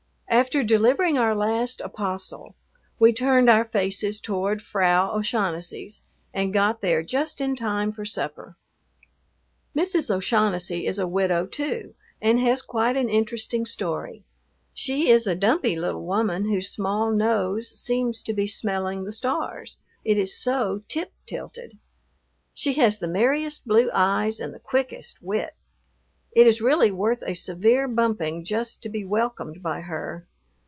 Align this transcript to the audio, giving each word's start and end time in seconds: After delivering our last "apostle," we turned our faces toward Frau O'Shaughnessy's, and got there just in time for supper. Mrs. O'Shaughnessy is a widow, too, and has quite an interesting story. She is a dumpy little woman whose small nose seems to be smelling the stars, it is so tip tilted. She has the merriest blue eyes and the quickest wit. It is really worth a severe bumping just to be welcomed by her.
After 0.33 0.63
delivering 0.63 1.17
our 1.17 1.35
last 1.35 1.81
"apostle," 1.81 2.55
we 2.97 3.11
turned 3.11 3.49
our 3.49 3.65
faces 3.65 4.17
toward 4.19 4.61
Frau 4.61 5.11
O'Shaughnessy's, 5.17 6.03
and 6.33 6.53
got 6.53 6.79
there 6.81 7.03
just 7.03 7.41
in 7.41 7.53
time 7.53 7.91
for 7.91 8.05
supper. 8.05 8.55
Mrs. 9.75 10.09
O'Shaughnessy 10.09 10.87
is 10.87 10.97
a 10.97 11.05
widow, 11.05 11.45
too, 11.45 11.95
and 12.21 12.39
has 12.39 12.61
quite 12.61 12.95
an 12.95 13.09
interesting 13.09 13.65
story. 13.65 14.23
She 14.73 15.09
is 15.09 15.27
a 15.27 15.35
dumpy 15.35 15.75
little 15.75 16.05
woman 16.05 16.45
whose 16.45 16.69
small 16.69 17.11
nose 17.11 17.67
seems 17.79 18.23
to 18.23 18.31
be 18.33 18.47
smelling 18.47 19.03
the 19.03 19.11
stars, 19.13 19.79
it 20.05 20.17
is 20.17 20.33
so 20.41 20.81
tip 20.87 21.11
tilted. 21.25 21.77
She 22.53 22.73
has 22.75 22.99
the 22.99 23.07
merriest 23.09 23.67
blue 23.67 23.89
eyes 23.93 24.39
and 24.39 24.53
the 24.55 24.59
quickest 24.59 25.21
wit. 25.21 25.55
It 26.33 26.47
is 26.47 26.61
really 26.61 26.91
worth 26.91 27.23
a 27.23 27.33
severe 27.33 27.89
bumping 27.89 28.45
just 28.45 28.81
to 28.83 28.89
be 28.89 29.03
welcomed 29.03 29.61
by 29.61 29.81
her. 29.81 30.25